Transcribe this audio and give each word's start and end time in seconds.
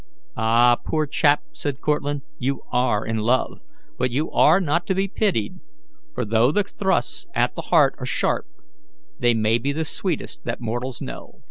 "Ah! 0.35 0.77
poor 0.83 1.05
chap," 1.05 1.43
said 1.53 1.79
Cortlandt, 1.79 2.23
"you 2.39 2.61
are 2.71 3.05
in 3.05 3.17
love, 3.17 3.59
but 3.99 4.09
you 4.09 4.31
are 4.31 4.59
not 4.59 4.87
to 4.87 4.95
be 4.95 5.07
pitied, 5.07 5.59
for 6.15 6.25
though 6.25 6.51
the 6.51 6.63
thrusts 6.63 7.27
at 7.35 7.53
the 7.53 7.61
heart 7.69 7.93
are 7.99 8.05
sharp, 8.07 8.47
they 9.19 9.35
may 9.35 9.59
be 9.59 9.71
the 9.71 9.85
sweetest 9.85 10.43
that 10.43 10.59
mortals 10.59 11.01
know." 11.01 11.35